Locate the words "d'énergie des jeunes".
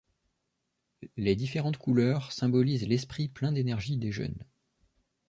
3.51-4.43